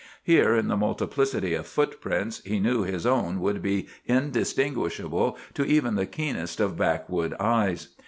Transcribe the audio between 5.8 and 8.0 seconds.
the keenest of backwood eyes.